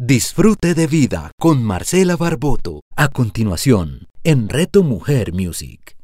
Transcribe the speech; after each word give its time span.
Disfrute 0.00 0.74
de 0.74 0.86
vida 0.86 1.32
con 1.40 1.64
Marcela 1.64 2.14
Barboto. 2.14 2.82
A 2.94 3.08
continuación, 3.08 4.06
en 4.22 4.48
Reto 4.48 4.84
Mujer 4.84 5.32
Music. 5.32 5.96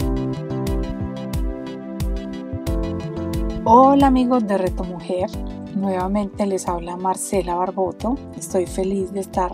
Hola 3.62 4.08
amigos 4.08 4.48
de 4.48 4.58
Reto 4.58 4.82
Mujer, 4.82 5.30
nuevamente 5.76 6.44
les 6.44 6.66
habla 6.66 6.96
Marcela 6.96 7.54
Barboto. 7.54 8.16
Estoy 8.36 8.66
feliz 8.66 9.12
de 9.12 9.20
estar 9.20 9.52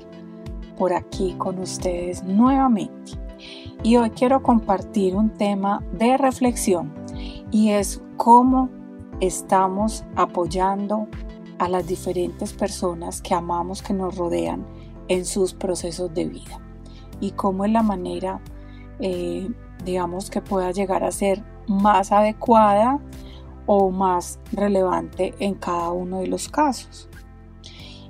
por 0.79 0.95
aquí 0.95 1.35
con 1.37 1.59
ustedes 1.59 2.23
nuevamente. 2.25 3.13
Y 3.83 3.97
hoy 3.97 4.09
quiero 4.09 4.43
compartir 4.43 5.17
un 5.17 5.29
tema 5.35 5.85
de 5.99 6.17
reflexión 6.17 6.95
y 7.51 7.73
es 7.73 8.01
cómo 8.17 8.71
estamos 9.21 10.03
apoyando 10.17 11.09
a 11.61 11.69
las 11.69 11.87
diferentes 11.87 12.55
personas 12.55 13.21
que 13.21 13.35
amamos 13.35 13.83
que 13.83 13.93
nos 13.93 14.17
rodean 14.17 14.67
en 15.09 15.27
sus 15.27 15.53
procesos 15.53 16.13
de 16.15 16.25
vida 16.25 16.59
y 17.21 17.33
cómo 17.33 17.67
es 17.67 17.71
la 17.71 17.83
manera, 17.83 18.41
eh, 18.99 19.47
digamos, 19.85 20.31
que 20.31 20.41
pueda 20.41 20.71
llegar 20.71 21.05
a 21.05 21.13
ser 21.13 21.45
más 21.69 22.13
adecuada 22.13 22.99
o 23.67 23.91
más 23.91 24.41
relevante 24.53 25.35
en 25.39 25.53
cada 25.53 25.91
uno 25.91 26.21
de 26.21 26.29
los 26.29 26.49
casos. 26.49 27.11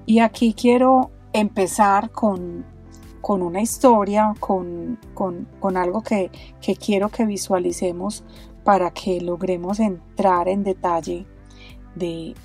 Y 0.07 0.21
aquí 0.21 0.55
quiero 0.55 1.11
empezar 1.33 2.13
con, 2.13 2.65
con 3.21 3.43
una 3.43 3.61
historia, 3.61 4.33
con, 4.39 4.97
con, 5.13 5.49
con 5.59 5.77
algo 5.77 6.03
que, 6.03 6.31
que 6.61 6.77
quiero 6.77 7.09
que 7.09 7.27
visualicemos 7.27 8.23
para 8.63 8.93
que 8.93 9.21
logremos 9.21 9.81
entrar 9.81 10.47
en 10.49 10.63
detalle 10.63 11.27
de 11.97 12.37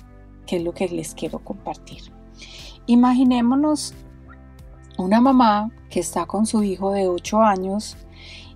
que 0.46 0.56
es 0.56 0.64
lo 0.64 0.72
que 0.72 0.88
les 0.88 1.14
quiero 1.14 1.40
compartir. 1.40 2.12
Imaginémonos 2.86 3.94
una 4.98 5.20
mamá 5.20 5.70
que 5.90 6.00
está 6.00 6.26
con 6.26 6.46
su 6.46 6.62
hijo 6.62 6.92
de 6.92 7.08
8 7.08 7.42
años 7.42 7.96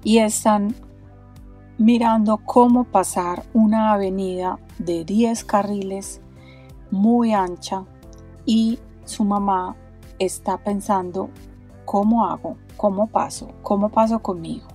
y 0.02 0.18
están 0.18 0.74
mirando 1.78 2.38
cómo 2.38 2.84
pasar 2.84 3.44
una 3.52 3.92
avenida 3.92 4.58
de 4.78 5.04
10 5.04 5.44
carriles 5.44 6.20
muy 6.90 7.32
ancha 7.32 7.84
y 8.46 8.78
su 9.04 9.24
mamá 9.24 9.76
está 10.18 10.58
pensando 10.58 11.30
cómo 11.84 12.26
hago, 12.26 12.56
cómo 12.76 13.06
paso, 13.06 13.48
cómo 13.62 13.88
paso 13.88 14.20
conmigo. 14.20 14.66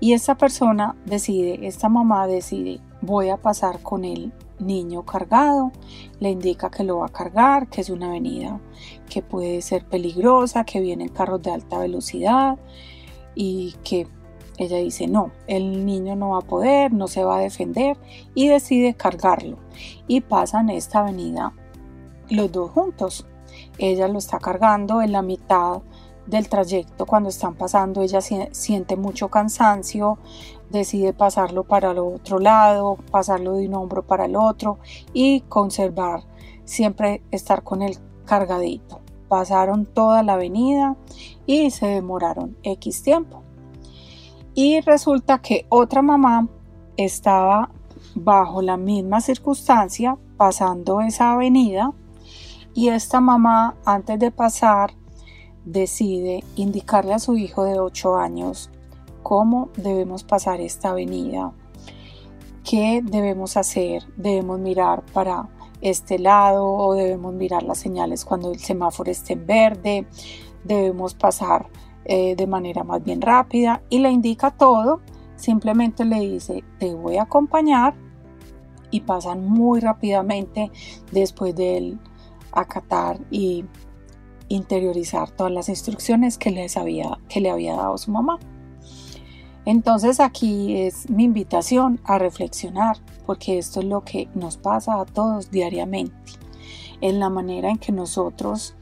Y 0.00 0.12
esta 0.12 0.36
persona 0.36 0.96
decide, 1.06 1.66
esta 1.66 1.88
mamá 1.88 2.26
decide, 2.26 2.80
voy 3.00 3.30
a 3.30 3.36
pasar 3.36 3.82
con 3.82 4.04
él 4.04 4.32
niño 4.58 5.04
cargado, 5.04 5.72
le 6.20 6.30
indica 6.30 6.70
que 6.70 6.84
lo 6.84 6.98
va 6.98 7.06
a 7.06 7.10
cargar, 7.10 7.68
que 7.68 7.80
es 7.80 7.90
una 7.90 8.08
avenida 8.08 8.60
que 9.08 9.22
puede 9.22 9.62
ser 9.62 9.84
peligrosa, 9.84 10.64
que 10.64 10.80
vienen 10.80 11.08
carros 11.08 11.42
de 11.42 11.52
alta 11.52 11.78
velocidad 11.78 12.58
y 13.34 13.74
que 13.84 14.06
ella 14.58 14.78
dice 14.78 15.06
no, 15.06 15.30
el 15.46 15.86
niño 15.86 16.16
no 16.16 16.30
va 16.30 16.38
a 16.38 16.42
poder, 16.42 16.92
no 16.92 17.06
se 17.06 17.22
va 17.22 17.38
a 17.38 17.40
defender 17.40 17.96
y 18.34 18.48
decide 18.48 18.94
cargarlo 18.94 19.58
y 20.08 20.20
pasan 20.20 20.68
esta 20.68 21.00
avenida 21.00 21.52
los 22.28 22.50
dos 22.50 22.70
juntos. 22.70 23.26
Ella 23.78 24.08
lo 24.08 24.18
está 24.18 24.38
cargando 24.38 25.00
en 25.00 25.12
la 25.12 25.22
mitad 25.22 25.82
del 26.28 26.48
trayecto 26.48 27.06
cuando 27.06 27.30
están 27.30 27.54
pasando 27.54 28.02
ella 28.02 28.20
siente 28.20 28.96
mucho 28.96 29.28
cansancio 29.28 30.18
decide 30.70 31.12
pasarlo 31.12 31.64
para 31.64 31.92
el 31.92 31.98
otro 31.98 32.38
lado, 32.38 32.98
pasarlo 33.10 33.54
de 33.54 33.68
un 33.68 33.74
hombro 33.74 34.02
para 34.02 34.26
el 34.26 34.36
otro 34.36 34.78
y 35.12 35.40
conservar 35.42 36.22
siempre 36.64 37.22
estar 37.30 37.62
con 37.62 37.82
el 37.82 37.98
cargadito. 38.26 39.00
Pasaron 39.28 39.86
toda 39.86 40.22
la 40.22 40.34
avenida 40.34 40.96
y 41.46 41.70
se 41.70 41.86
demoraron 41.86 42.56
X 42.62 43.02
tiempo. 43.02 43.42
Y 44.54 44.80
resulta 44.80 45.38
que 45.38 45.66
otra 45.68 46.02
mamá 46.02 46.48
estaba 46.96 47.70
bajo 48.14 48.62
la 48.62 48.76
misma 48.76 49.20
circunstancia 49.20 50.16
pasando 50.36 51.00
esa 51.00 51.32
avenida 51.32 51.92
y 52.74 52.88
esta 52.88 53.20
mamá 53.20 53.76
antes 53.84 54.18
de 54.18 54.30
pasar 54.30 54.92
decide 55.68 56.42
indicarle 56.56 57.12
a 57.12 57.18
su 57.18 57.36
hijo 57.36 57.64
de 57.64 57.78
8 57.78 58.16
años 58.16 58.70
cómo 59.22 59.68
debemos 59.76 60.24
pasar 60.24 60.60
esta 60.60 60.90
avenida, 60.90 61.52
qué 62.64 63.02
debemos 63.04 63.56
hacer, 63.56 64.04
debemos 64.16 64.58
mirar 64.58 65.04
para 65.12 65.48
este 65.82 66.18
lado 66.18 66.66
o 66.66 66.94
debemos 66.94 67.34
mirar 67.34 67.62
las 67.62 67.78
señales 67.78 68.24
cuando 68.24 68.50
el 68.50 68.58
semáforo 68.58 69.10
esté 69.10 69.34
en 69.34 69.46
verde, 69.46 70.06
debemos 70.64 71.14
pasar 71.14 71.68
eh, 72.06 72.34
de 72.34 72.46
manera 72.46 72.82
más 72.82 73.04
bien 73.04 73.20
rápida 73.20 73.82
y 73.90 73.98
le 73.98 74.10
indica 74.10 74.50
todo, 74.50 75.00
simplemente 75.36 76.06
le 76.06 76.20
dice 76.20 76.64
te 76.78 76.94
voy 76.94 77.18
a 77.18 77.24
acompañar 77.24 77.94
y 78.90 79.00
pasan 79.00 79.44
muy 79.44 79.80
rápidamente 79.80 80.70
después 81.12 81.54
de 81.54 81.98
acatar 82.52 83.20
y 83.30 83.66
interiorizar 84.48 85.30
todas 85.30 85.52
las 85.52 85.68
instrucciones 85.68 86.38
que, 86.38 86.50
que 87.28 87.40
le 87.40 87.50
había 87.50 87.76
dado 87.76 87.98
su 87.98 88.10
mamá. 88.10 88.38
Entonces 89.64 90.18
aquí 90.18 90.80
es 90.80 91.10
mi 91.10 91.24
invitación 91.24 92.00
a 92.04 92.18
reflexionar, 92.18 92.96
porque 93.26 93.58
esto 93.58 93.80
es 93.80 93.86
lo 93.86 94.02
que 94.02 94.28
nos 94.34 94.56
pasa 94.56 95.00
a 95.00 95.04
todos 95.04 95.50
diariamente, 95.50 96.14
en 97.00 97.20
la 97.20 97.28
manera 97.28 97.68
en 97.68 97.76
que 97.76 97.92
nosotros 97.92 98.74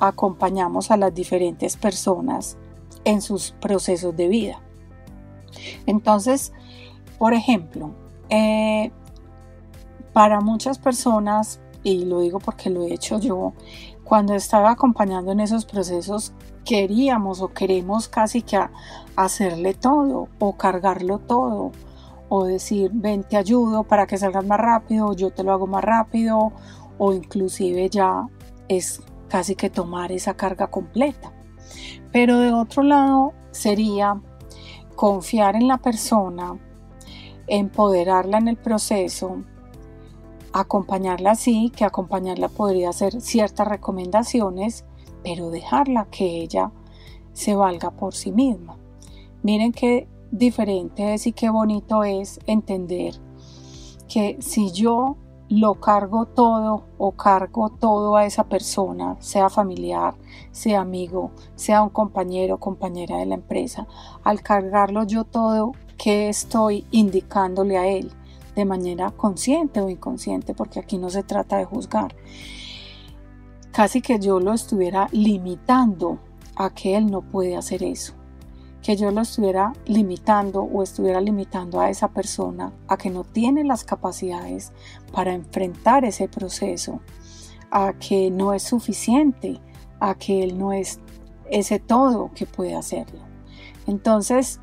acompañamos 0.00 0.90
a 0.90 0.96
las 0.96 1.14
diferentes 1.14 1.76
personas 1.76 2.56
en 3.04 3.22
sus 3.22 3.52
procesos 3.60 4.16
de 4.16 4.28
vida. 4.28 4.60
Entonces, 5.86 6.52
por 7.18 7.32
ejemplo, 7.32 7.94
eh, 8.28 8.90
para 10.12 10.40
muchas 10.40 10.78
personas, 10.78 11.60
y 11.82 12.04
lo 12.06 12.20
digo 12.20 12.40
porque 12.40 12.70
lo 12.70 12.84
he 12.84 12.92
hecho 12.92 13.20
yo, 13.20 13.52
cuando 14.04 14.34
estaba 14.34 14.70
acompañando 14.70 15.32
en 15.32 15.40
esos 15.40 15.64
procesos, 15.64 16.32
queríamos 16.64 17.40
o 17.40 17.48
queremos 17.48 18.08
casi 18.08 18.42
que 18.42 18.58
hacerle 19.16 19.74
todo 19.74 20.28
o 20.38 20.56
cargarlo 20.56 21.18
todo 21.18 21.72
o 22.28 22.44
decir 22.44 22.90
ven 22.92 23.22
te 23.22 23.36
ayudo 23.36 23.84
para 23.84 24.06
que 24.06 24.18
salgas 24.18 24.46
más 24.46 24.60
rápido, 24.60 25.14
yo 25.14 25.30
te 25.30 25.42
lo 25.42 25.52
hago 25.52 25.66
más 25.66 25.84
rápido 25.84 26.52
o 26.98 27.12
inclusive 27.12 27.88
ya 27.88 28.28
es 28.68 29.02
casi 29.28 29.54
que 29.54 29.70
tomar 29.70 30.12
esa 30.12 30.34
carga 30.34 30.68
completa. 30.68 31.32
Pero 32.12 32.38
de 32.38 32.52
otro 32.52 32.82
lado 32.82 33.32
sería 33.50 34.20
confiar 34.94 35.56
en 35.56 35.68
la 35.68 35.78
persona, 35.78 36.58
empoderarla 37.46 38.38
en 38.38 38.48
el 38.48 38.56
proceso, 38.56 39.42
acompañarla 40.54 41.32
así, 41.32 41.70
que 41.76 41.84
acompañarla 41.84 42.48
podría 42.48 42.90
hacer 42.90 43.20
ciertas 43.20 43.66
recomendaciones, 43.66 44.84
pero 45.24 45.50
dejarla 45.50 46.06
que 46.10 46.42
ella 46.42 46.70
se 47.32 47.56
valga 47.56 47.90
por 47.90 48.14
sí 48.14 48.30
misma. 48.30 48.76
Miren 49.42 49.72
qué 49.72 50.08
diferente 50.30 51.14
es 51.14 51.26
y 51.26 51.32
qué 51.32 51.50
bonito 51.50 52.04
es 52.04 52.38
entender 52.46 53.14
que 54.08 54.36
si 54.40 54.70
yo 54.70 55.16
lo 55.48 55.74
cargo 55.74 56.26
todo 56.26 56.84
o 56.98 57.12
cargo 57.12 57.70
todo 57.70 58.16
a 58.16 58.24
esa 58.24 58.44
persona, 58.44 59.16
sea 59.18 59.50
familiar, 59.50 60.14
sea 60.52 60.82
amigo, 60.82 61.32
sea 61.56 61.82
un 61.82 61.90
compañero 61.90 62.54
o 62.54 62.60
compañera 62.60 63.16
de 63.18 63.26
la 63.26 63.34
empresa, 63.34 63.88
al 64.22 64.40
cargarlo 64.40 65.02
yo 65.02 65.24
todo, 65.24 65.72
¿qué 65.98 66.28
estoy 66.28 66.86
indicándole 66.92 67.76
a 67.76 67.88
él? 67.88 68.12
De 68.54 68.64
manera 68.64 69.10
consciente 69.10 69.80
o 69.80 69.88
inconsciente, 69.88 70.54
porque 70.54 70.80
aquí 70.80 70.98
no 70.98 71.10
se 71.10 71.22
trata 71.22 71.56
de 71.58 71.64
juzgar. 71.64 72.14
Casi 73.72 74.00
que 74.00 74.18
yo 74.18 74.38
lo 74.40 74.52
estuviera 74.52 75.08
limitando 75.12 76.20
a 76.56 76.70
que 76.70 76.96
él 76.96 77.10
no 77.10 77.22
puede 77.22 77.56
hacer 77.56 77.82
eso, 77.82 78.14
que 78.82 78.96
yo 78.96 79.10
lo 79.10 79.22
estuviera 79.22 79.72
limitando 79.86 80.62
o 80.62 80.82
estuviera 80.82 81.20
limitando 81.20 81.80
a 81.80 81.90
esa 81.90 82.08
persona 82.08 82.72
a 82.86 82.96
que 82.96 83.10
no 83.10 83.24
tiene 83.24 83.64
las 83.64 83.82
capacidades 83.82 84.72
para 85.12 85.34
enfrentar 85.34 86.04
ese 86.04 86.28
proceso, 86.28 87.00
a 87.70 87.94
que 87.94 88.30
no 88.30 88.52
es 88.52 88.62
suficiente, 88.62 89.60
a 89.98 90.14
que 90.14 90.44
él 90.44 90.56
no 90.56 90.72
es 90.72 91.00
ese 91.50 91.80
todo 91.80 92.30
que 92.34 92.46
puede 92.46 92.76
hacerlo. 92.76 93.20
Entonces, 93.86 94.60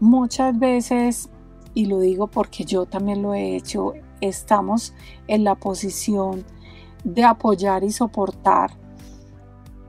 muchas 0.00 0.58
veces 0.58 1.28
y 1.74 1.86
lo 1.86 2.00
digo 2.00 2.26
porque 2.26 2.64
yo 2.64 2.86
también 2.86 3.22
lo 3.22 3.34
he 3.34 3.56
hecho, 3.56 3.94
estamos 4.20 4.94
en 5.26 5.44
la 5.44 5.54
posición 5.54 6.44
de 7.04 7.24
apoyar 7.24 7.84
y 7.84 7.90
soportar 7.90 8.82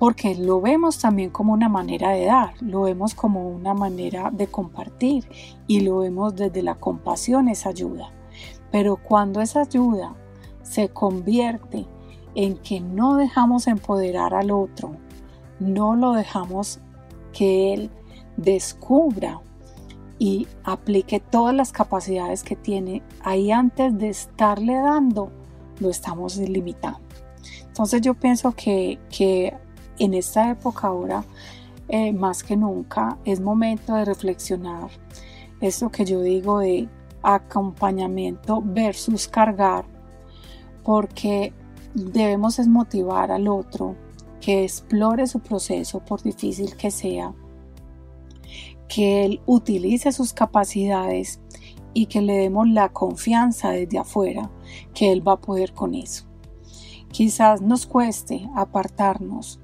porque 0.04 0.36
lo 0.36 0.60
vemos 0.60 1.00
también 1.00 1.30
como 1.30 1.54
una 1.54 1.70
manera 1.70 2.10
de 2.10 2.26
dar, 2.26 2.56
lo 2.62 2.82
vemos 2.82 3.16
como 3.16 3.48
una 3.48 3.74
manera 3.74 4.32
de 4.32 4.48
compartir 4.48 5.26
y 5.66 5.80
lo 5.80 6.00
vemos 6.00 6.36
desde 6.36 6.62
la 6.62 6.76
compasión, 6.76 7.48
esa 7.48 7.70
ayuda. 7.70 8.12
Pero 8.70 8.98
cuando 8.98 9.40
esa 9.40 9.62
ayuda 9.62 10.14
se 10.62 10.90
convierte 10.90 11.88
en 12.36 12.58
que 12.58 12.82
no 12.82 13.16
dejamos 13.16 13.66
empoderar 13.68 14.34
al 14.34 14.52
otro, 14.52 14.98
no 15.62 15.96
lo 15.96 16.12
dejamos 16.12 16.82
que 17.32 17.74
él 17.74 17.90
descubra 18.36 19.40
y 20.24 20.48
aplique 20.64 21.20
todas 21.20 21.54
las 21.54 21.74
capacidades 21.74 22.44
que 22.44 22.56
tiene, 22.56 23.04
ahí 23.26 23.52
antes 23.52 23.98
de 23.98 24.08
estarle 24.08 24.76
dando, 24.76 25.34
lo 25.82 25.90
estamos 25.90 26.38
limitando. 26.38 27.02
Entonces 27.68 28.00
yo 28.00 28.14
pienso 28.14 28.54
que, 28.54 29.00
en 30.00 30.14
esta 30.14 30.50
época 30.50 30.88
ahora, 30.88 31.26
eh, 31.90 32.14
más 32.14 32.42
que 32.42 32.56
nunca, 32.56 33.18
es 33.26 33.42
momento 33.42 33.96
de 33.96 34.06
reflexionar. 34.06 34.88
Esto 35.60 35.90
que 35.90 36.06
yo 36.06 36.22
digo 36.22 36.60
de 36.60 36.88
acompañamiento 37.22 38.62
versus 38.64 39.28
cargar, 39.28 39.84
porque 40.86 41.52
debemos 41.96 42.60
es 42.60 42.70
motivar 42.70 43.30
al 43.30 43.50
otro 43.50 43.98
que 44.40 44.64
explore 44.64 45.28
su 45.28 45.42
proceso 45.42 46.00
por 46.00 46.24
difícil 46.24 46.78
que 46.78 46.92
sea, 46.92 47.34
que 48.94 49.26
él 49.26 49.42
utilice 49.48 50.12
sus 50.12 50.34
capacidades 50.34 51.40
y 51.96 52.06
que 52.06 52.22
le 52.22 52.34
demos 52.34 52.68
la 52.68 52.90
confianza 52.90 53.72
desde 53.72 53.98
afuera 53.98 54.52
que 54.94 55.12
él 55.12 55.28
va 55.28 55.34
a 55.34 55.42
poder 55.42 55.74
con 55.74 55.96
eso. 55.96 56.26
Quizás 57.12 57.62
nos 57.62 57.88
cueste 57.88 58.48
apartarnos, 58.56 59.60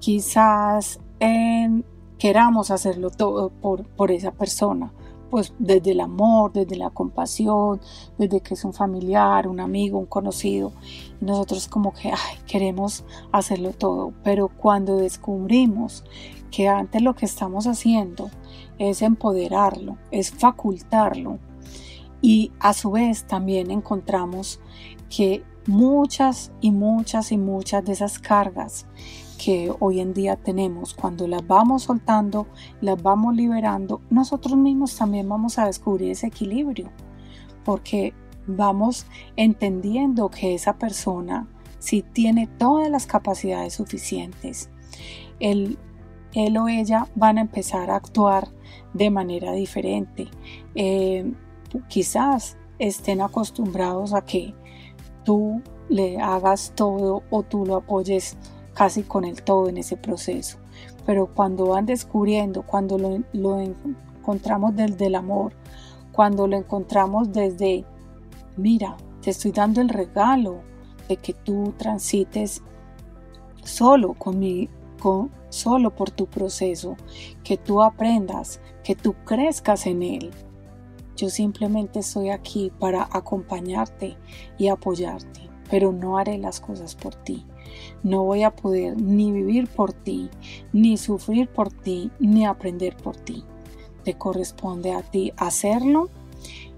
quizás 0.00 0.98
eh, 1.20 1.82
queramos 2.18 2.72
hacerlo 2.72 3.10
todo 3.10 3.50
por, 3.50 3.86
por 3.86 4.10
esa 4.10 4.32
persona, 4.32 4.92
pues 5.30 5.54
desde 5.60 5.92
el 5.92 6.00
amor, 6.00 6.52
desde 6.52 6.74
la 6.74 6.90
compasión, 6.90 7.80
desde 8.18 8.40
que 8.40 8.54
es 8.54 8.64
un 8.64 8.72
familiar, 8.72 9.46
un 9.46 9.60
amigo, 9.60 9.96
un 9.98 10.06
conocido. 10.06 10.72
Nosotros 11.20 11.68
como 11.68 11.92
que 11.92 12.12
queremos 12.48 13.04
hacerlo 13.30 13.70
todo, 13.70 14.12
pero 14.24 14.48
cuando 14.48 14.96
descubrimos 14.96 16.04
que 16.50 16.68
antes 16.68 17.00
lo 17.00 17.14
que 17.14 17.26
estamos 17.26 17.68
haciendo 17.68 18.28
es 18.78 19.02
empoderarlo, 19.02 19.98
es 20.10 20.30
facultarlo, 20.30 21.38
y 22.20 22.52
a 22.60 22.72
su 22.72 22.92
vez 22.92 23.26
también 23.26 23.70
encontramos 23.70 24.60
que 25.08 25.42
muchas 25.66 26.52
y 26.60 26.70
muchas 26.70 27.32
y 27.32 27.38
muchas 27.38 27.84
de 27.84 27.92
esas 27.92 28.18
cargas 28.18 28.86
que 29.42 29.72
hoy 29.80 30.00
en 30.00 30.14
día 30.14 30.36
tenemos, 30.36 30.94
cuando 30.94 31.26
las 31.26 31.46
vamos 31.46 31.84
soltando, 31.84 32.46
las 32.80 33.02
vamos 33.02 33.34
liberando, 33.34 34.00
nosotros 34.10 34.56
mismos 34.56 34.96
también 34.96 35.28
vamos 35.28 35.58
a 35.58 35.66
descubrir 35.66 36.12
ese 36.12 36.28
equilibrio, 36.28 36.90
porque 37.64 38.14
vamos 38.46 39.06
entendiendo 39.36 40.30
que 40.30 40.54
esa 40.54 40.78
persona 40.78 41.48
si 41.82 42.02
tiene 42.02 42.46
todas 42.46 42.88
las 42.88 43.06
capacidades 43.06 43.74
suficientes, 43.74 44.70
él, 45.40 45.78
él 46.32 46.56
o 46.56 46.68
ella 46.68 47.08
van 47.16 47.38
a 47.38 47.40
empezar 47.40 47.90
a 47.90 47.96
actuar 47.96 48.46
de 48.92 49.10
manera 49.10 49.52
diferente. 49.52 50.28
Eh, 50.74 51.32
quizás 51.88 52.56
estén 52.78 53.20
acostumbrados 53.20 54.12
a 54.14 54.22
que 54.22 54.54
tú 55.24 55.62
le 55.88 56.20
hagas 56.20 56.72
todo 56.74 57.22
o 57.30 57.42
tú 57.42 57.64
lo 57.66 57.76
apoyes 57.76 58.36
casi 58.74 59.02
con 59.02 59.24
el 59.24 59.42
todo 59.42 59.68
en 59.68 59.78
ese 59.78 59.96
proceso. 59.96 60.58
Pero 61.04 61.26
cuando 61.26 61.66
van 61.66 61.86
descubriendo, 61.86 62.62
cuando 62.62 62.98
lo, 62.98 63.60
encontramos 63.60 64.74
desde 64.74 65.06
el 65.06 65.14
amor, 65.14 65.52
cuando 66.12 66.46
lo 66.46 66.56
encontramos 66.56 67.32
desde, 67.32 67.84
mira, 68.56 68.96
te 69.20 69.30
estoy 69.30 69.52
dando 69.52 69.80
el 69.80 69.88
regalo 69.88 70.60
de 71.08 71.16
que 71.16 71.32
tú 71.32 71.74
transites 71.76 72.62
solo 73.64 74.14
con 74.14 74.38
mi, 74.38 74.68
solo 75.48 75.94
por 75.94 76.10
tu 76.10 76.26
proceso, 76.26 76.96
que 77.44 77.56
tú 77.56 77.82
aprendas, 77.82 78.60
que 78.84 78.94
tú 78.94 79.14
crezcas 79.24 79.86
en 79.86 80.02
él. 80.02 80.30
Yo 81.16 81.28
simplemente 81.28 82.00
estoy 82.00 82.30
aquí 82.30 82.72
para 82.78 83.08
acompañarte 83.12 84.16
y 84.58 84.68
apoyarte, 84.68 85.40
pero 85.70 85.92
no 85.92 86.18
haré 86.18 86.38
las 86.38 86.60
cosas 86.60 86.94
por 86.94 87.14
ti. 87.14 87.44
No 88.02 88.24
voy 88.24 88.42
a 88.42 88.54
poder 88.54 89.00
ni 89.00 89.30
vivir 89.30 89.68
por 89.68 89.92
ti, 89.92 90.30
ni 90.72 90.96
sufrir 90.96 91.48
por 91.48 91.70
ti, 91.70 92.10
ni 92.18 92.46
aprender 92.46 92.96
por 92.96 93.16
ti. 93.16 93.44
Te 94.04 94.14
corresponde 94.14 94.92
a 94.92 95.02
ti 95.02 95.32
hacerlo 95.36 96.08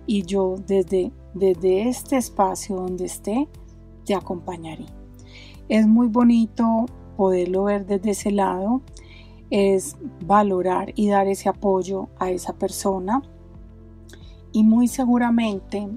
y 0.07 0.23
yo 0.25 0.57
desde, 0.67 1.13
desde 1.33 1.89
este 1.89 2.17
espacio 2.17 2.77
donde 2.77 3.07
esté, 3.07 3.49
te 4.05 4.15
acompañaré. 4.15 4.87
Es 5.69 5.87
muy 5.87 6.09
bonito 6.09 6.87
poderlo 7.17 7.65
ver 7.65 7.87
desde 7.87 8.11
ese 8.11 8.31
lado, 8.31 8.83
es 9.51 9.97
valorar 10.25 10.93
y 10.97 11.09
dar 11.09 11.27
ese 11.27 11.49
apoyo 11.49 12.09
a 12.19 12.31
esa 12.31 12.55
persona 12.55 13.23
y 14.53 14.63
muy 14.63 14.89
seguramente 14.89 15.89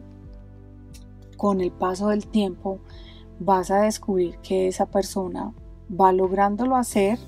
con 1.37 1.61
el 1.61 1.71
paso 1.71 2.09
del 2.09 2.27
tiempo 2.27 2.79
vas 3.39 3.71
a 3.71 3.81
descubrir 3.81 4.37
que 4.39 4.67
esa 4.67 4.87
persona 4.87 5.53
va 5.89 6.11
lográndolo 6.11 6.75
hacer 6.75 7.19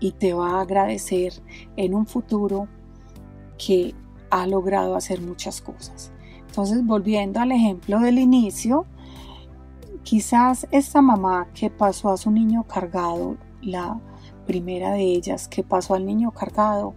y 0.00 0.12
te 0.12 0.32
va 0.32 0.58
a 0.58 0.60
agradecer 0.60 1.32
en 1.76 1.94
un 1.94 2.06
futuro 2.06 2.68
que 3.56 3.94
ha 4.30 4.46
logrado 4.46 4.94
hacer 4.94 5.20
muchas 5.20 5.60
cosas. 5.60 6.12
Entonces, 6.46 6.84
volviendo 6.84 7.40
al 7.40 7.52
ejemplo 7.52 7.98
del 8.00 8.18
inicio, 8.18 8.86
quizás 10.08 10.66
esta 10.70 11.02
mamá 11.02 11.48
que 11.52 11.68
pasó 11.68 12.08
a 12.08 12.16
su 12.16 12.30
niño 12.30 12.64
cargado, 12.66 13.36
la 13.60 14.00
primera 14.46 14.92
de 14.92 15.02
ellas 15.02 15.48
que 15.48 15.62
pasó 15.62 15.92
al 15.92 16.06
niño 16.06 16.30
cargado, 16.30 16.94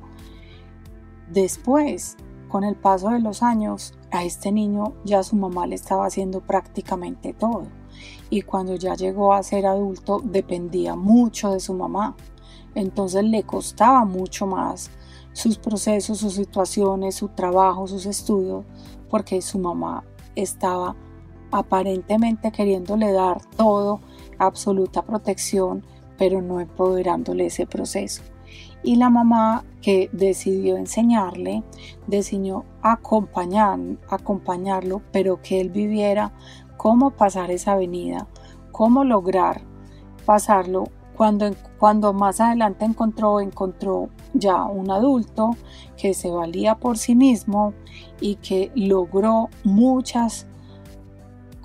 después, 1.30 2.16
con 2.48 2.64
el 2.64 2.78
paso 2.78 3.10
de 3.10 3.20
los 3.20 3.44
años, 3.44 3.96
a 4.12 4.24
este 4.24 4.54
niño 4.54 4.94
ya 5.04 5.24
su 5.24 5.36
mamá 5.36 5.68
le 5.68 5.76
estaba 5.76 6.06
haciendo 6.06 6.40
prácticamente 6.40 7.34
todo 7.34 7.68
y 8.30 8.44
cuando 8.44 8.76
ya 8.76 8.96
llegó 8.96 9.34
a 9.34 9.44
ser 9.44 9.66
adulto 9.66 10.22
dependía 10.24 10.96
mucho 10.96 11.52
de 11.52 11.60
su 11.60 11.74
mamá. 11.74 12.16
Entonces 12.76 13.26
le 13.26 13.44
costaba 13.44 14.06
mucho 14.06 14.48
más 14.48 14.90
sus 15.34 15.58
procesos, 15.58 16.20
sus 16.20 16.36
situaciones, 16.36 17.16
su 17.16 17.28
trabajo, 17.28 17.88
sus 17.88 18.06
estudios, 18.06 18.64
porque 19.10 19.42
su 19.42 19.60
mamá 19.60 20.06
estaba 20.34 20.96
aparentemente 21.52 22.52
queriéndole 22.52 23.12
dar 23.12 23.42
todo, 23.58 24.00
absoluta 24.38 25.02
protección, 25.04 25.84
pero 26.18 26.42
no 26.42 26.60
empoderándole 26.60 27.48
ese 27.48 27.66
proceso 27.66 28.24
y 28.84 28.96
la 28.96 29.10
mamá 29.10 29.64
que 29.82 30.10
decidió 30.12 30.78
enseñarle, 30.78 31.64
decidió 32.08 32.66
acompañar, 32.82 33.80
acompañarlo, 34.10 35.02
pero 35.12 35.42
que 35.42 35.62
él 35.62 35.70
viviera 35.70 36.34
cómo 36.78 37.12
pasar 37.12 37.52
esa 37.52 37.74
avenida, 37.74 38.28
cómo 38.72 39.04
lograr 39.04 39.62
pasarlo. 40.26 40.86
Cuando, 41.16 41.52
cuando 41.78 42.14
más 42.14 42.42
adelante 42.42 42.86
encontró, 42.86 43.42
encontró 43.42 44.10
ya 44.34 44.64
un 44.64 44.90
adulto 44.90 45.52
que 45.96 46.16
se 46.16 46.32
valía 46.32 46.76
por 46.76 46.98
sí 46.98 47.14
mismo 47.14 47.74
y 48.20 48.36
que 48.36 48.72
logró 48.74 49.50
muchas 49.64 50.48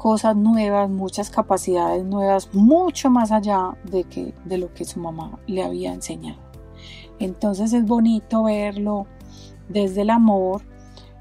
cosas 0.07 0.37
nuevas, 0.37 0.89
muchas 0.89 1.31
capacidades 1.31 2.05
nuevas, 2.05 2.49
mucho 2.55 3.11
más 3.11 3.33
allá 3.33 3.77
de, 3.83 4.05
que, 4.05 4.35
de 4.45 4.57
lo 4.57 4.73
que 4.73 4.85
su 4.85 5.01
mamá 5.01 5.41
le 5.49 5.65
había 5.65 5.93
enseñado. 5.93 6.39
Entonces 7.19 7.73
es 7.73 7.85
bonito 7.85 8.45
verlo 8.45 9.09
desde 9.69 10.03
el 10.03 10.11
amor, 10.11 10.63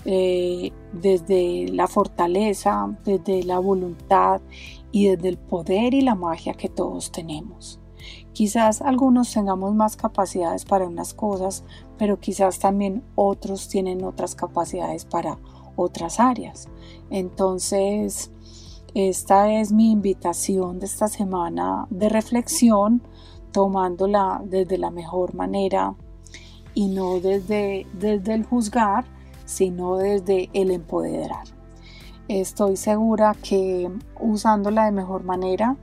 eh, 0.05 0.71
desde 0.93 1.67
la 1.69 1.87
fortaleza, 1.87 2.95
desde 3.03 3.41
la 3.41 3.57
voluntad 3.57 4.39
y 4.91 5.07
desde 5.07 5.29
el 5.29 5.39
poder 5.39 5.95
y 5.95 6.01
la 6.01 6.13
magia 6.13 6.53
que 6.53 6.69
todos 6.69 7.11
tenemos. 7.11 7.79
Quizás 8.33 8.83
algunos 8.83 9.33
tengamos 9.33 9.73
más 9.73 9.97
capacidades 9.97 10.63
para 10.63 10.85
unas 10.85 11.15
cosas, 11.15 11.63
pero 11.97 12.19
quizás 12.19 12.59
también 12.59 13.03
otros 13.15 13.67
tienen 13.67 14.03
otras 14.03 14.35
capacidades 14.35 15.05
para 15.05 15.39
otras 15.75 16.19
áreas. 16.19 16.67
Entonces, 17.09 18.31
esta 18.95 19.51
es 19.51 19.73
mi 19.73 19.91
invitación 19.91 20.79
de 20.79 20.85
esta 20.85 21.09
semana 21.09 21.85
de 21.89 22.07
reflexión 22.07 23.01
tomándola 23.51 24.41
desde 24.45 24.77
la 24.77 24.89
mejor 24.89 25.35
manera 25.35 25.95
y 26.73 26.87
no 26.87 27.19
desde, 27.19 27.85
desde 27.91 28.33
el 28.33 28.45
juzgar, 28.45 29.03
sino 29.43 29.97
desde 29.97 30.49
el 30.53 30.71
empoderar. 30.71 31.43
Estoy 32.29 32.77
segura 32.77 33.35
que 33.43 33.91
usándola 34.21 34.85
de 34.85 34.93
mejor 34.93 35.25
manera 35.25 35.75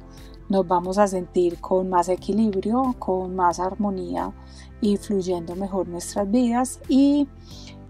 nos 0.49 0.67
vamos 0.67 0.97
a 0.97 1.07
sentir 1.07 1.61
con 1.61 1.91
más 1.91 2.09
equilibrio, 2.09 2.95
con 2.99 3.37
más 3.37 3.61
armonía 3.61 4.33
y 4.81 4.97
fluyendo 4.97 5.55
mejor 5.55 5.87
nuestras 5.87 6.31
vidas 6.31 6.81
y 6.89 7.29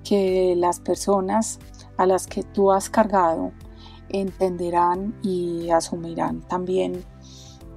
que 0.02 0.54
las 0.56 0.80
personas 0.80 1.60
a 1.96 2.06
las 2.06 2.26
que 2.26 2.42
tú 2.42 2.72
has 2.72 2.90
cargado 2.90 3.52
entenderán 4.12 5.14
y 5.22 5.70
asumirán 5.70 6.40
también 6.42 7.04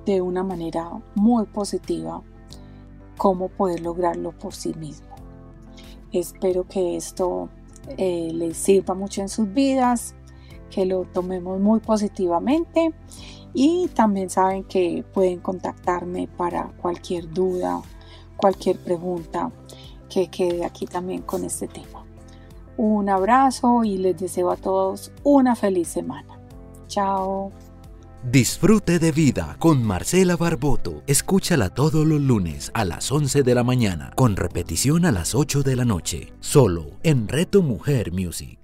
de 0.06 0.22
una 0.22 0.44
manera 0.44 0.92
muy 1.16 1.46
positiva 1.46 2.22
cómo 3.18 3.50
poder 3.50 3.82
lograrlo 3.82 4.32
por 4.32 4.54
sí 4.54 4.74
mismo. 4.74 5.08
Espero 6.12 6.68
que 6.68 6.96
esto 6.96 7.50
eh, 7.98 8.32
les 8.34 8.58
sirva 8.58 8.94
mucho 8.94 9.22
en 9.22 9.30
sus 9.30 9.52
vidas, 9.54 10.16
que 10.70 10.86
lo 10.86 11.06
tomemos 11.06 11.60
muy 11.60 11.80
positivamente 11.80 12.94
y 13.54 13.88
también 13.90 14.30
saben 14.30 14.64
que 14.64 15.04
pueden 15.14 15.40
contactarme 15.40 16.28
para 16.28 16.74
cualquier 16.82 17.32
duda, 17.32 17.82
cualquier 18.38 18.78
pregunta 18.78 19.52
que 20.10 20.28
quede 20.28 20.66
aquí 20.66 20.86
también 20.86 21.22
con 21.22 21.44
este 21.44 21.68
tema. 21.68 22.06
Un 22.78 23.10
abrazo 23.10 23.84
y 23.84 23.98
les 23.98 24.18
deseo 24.18 24.52
a 24.52 24.58
todos 24.58 25.12
una 25.24 25.56
feliz 25.56 25.88
semana. 25.88 26.40
Chao. 26.88 27.52
Disfrute 28.32 28.98
de 28.98 29.12
vida 29.12 29.56
con 29.60 29.84
Marcela 29.84 30.36
Barboto. 30.36 31.04
Escúchala 31.06 31.70
todos 31.70 32.08
los 32.08 32.20
lunes 32.20 32.72
a 32.74 32.84
las 32.84 33.12
11 33.12 33.44
de 33.44 33.54
la 33.56 33.64
mañana, 33.64 34.12
con 34.16 34.36
repetición 34.36 35.06
a 35.06 35.12
las 35.12 35.36
8 35.36 35.62
de 35.62 35.76
la 35.76 35.86
noche, 35.86 36.34
solo 36.40 36.86
en 37.04 37.28
Reto 37.28 37.62
Mujer 37.62 38.12
Music. 38.12 38.58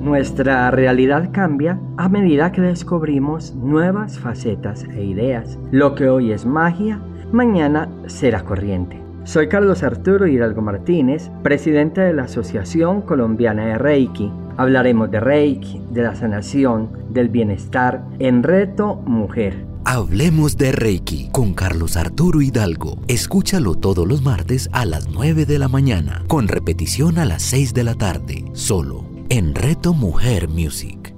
Nuestra 0.00 0.70
realidad 0.70 1.30
cambia 1.32 1.80
a 1.96 2.08
medida 2.08 2.52
que 2.52 2.60
descubrimos 2.60 3.52
nuevas 3.54 4.20
facetas 4.20 4.84
e 4.84 5.04
ideas. 5.04 5.58
Lo 5.72 5.96
que 5.96 6.08
hoy 6.08 6.30
es 6.30 6.46
magia, 6.46 7.00
mañana 7.32 7.88
será 8.06 8.44
corriente. 8.44 9.01
Soy 9.24 9.48
Carlos 9.48 9.84
Arturo 9.84 10.26
Hidalgo 10.26 10.62
Martínez, 10.62 11.30
presidente 11.44 12.00
de 12.00 12.12
la 12.12 12.24
Asociación 12.24 13.02
Colombiana 13.02 13.66
de 13.66 13.78
Reiki. 13.78 14.32
Hablaremos 14.56 15.12
de 15.12 15.20
Reiki, 15.20 15.80
de 15.92 16.02
la 16.02 16.16
sanación, 16.16 16.90
del 17.10 17.28
bienestar 17.28 18.04
en 18.18 18.42
Reto 18.42 18.96
Mujer. 19.06 19.64
Hablemos 19.84 20.56
de 20.56 20.72
Reiki 20.72 21.28
con 21.30 21.54
Carlos 21.54 21.96
Arturo 21.96 22.42
Hidalgo. 22.42 22.98
Escúchalo 23.06 23.76
todos 23.76 24.08
los 24.08 24.22
martes 24.22 24.68
a 24.72 24.84
las 24.84 25.08
9 25.08 25.46
de 25.46 25.58
la 25.60 25.68
mañana, 25.68 26.24
con 26.26 26.48
repetición 26.48 27.18
a 27.18 27.24
las 27.24 27.42
6 27.42 27.74
de 27.74 27.84
la 27.84 27.94
tarde, 27.94 28.44
solo 28.54 29.04
en 29.28 29.54
Reto 29.54 29.94
Mujer 29.94 30.48
Music. 30.48 31.14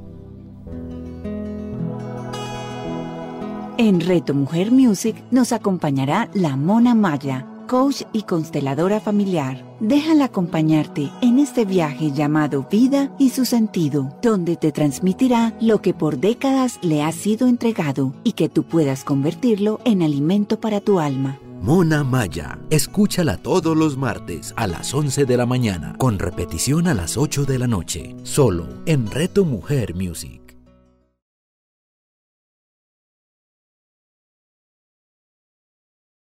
En 3.78 4.00
Reto 4.00 4.34
Mujer 4.34 4.70
Music 4.70 5.16
nos 5.30 5.52
acompañará 5.52 6.28
la 6.34 6.54
Mona 6.54 6.94
Maya 6.94 7.46
coach 7.66 8.02
y 8.12 8.22
consteladora 8.22 9.00
familiar. 9.00 9.64
Déjala 9.80 10.26
acompañarte 10.26 11.10
en 11.20 11.38
este 11.38 11.64
viaje 11.64 12.12
llamado 12.12 12.66
vida 12.70 13.10
y 13.18 13.30
su 13.30 13.44
sentido, 13.44 14.16
donde 14.22 14.56
te 14.56 14.72
transmitirá 14.72 15.56
lo 15.60 15.80
que 15.80 15.94
por 15.94 16.18
décadas 16.18 16.78
le 16.82 17.02
ha 17.02 17.12
sido 17.12 17.46
entregado 17.46 18.14
y 18.24 18.32
que 18.32 18.48
tú 18.48 18.64
puedas 18.64 19.04
convertirlo 19.04 19.80
en 19.84 20.02
alimento 20.02 20.60
para 20.60 20.80
tu 20.80 21.00
alma. 21.00 21.38
Mona 21.64 22.04
Maya, 22.04 22.58
escúchala 22.68 23.38
todos 23.38 23.74
los 23.74 23.96
martes 23.96 24.52
a 24.54 24.66
las 24.66 24.92
11 24.92 25.24
de 25.24 25.36
la 25.38 25.46
mañana, 25.46 25.94
con 25.96 26.18
repetición 26.18 26.86
a 26.88 26.94
las 26.94 27.16
8 27.16 27.46
de 27.46 27.58
la 27.58 27.66
noche, 27.66 28.14
solo 28.22 28.68
en 28.84 29.10
Reto 29.10 29.46
Mujer 29.46 29.94
Music. 29.94 30.43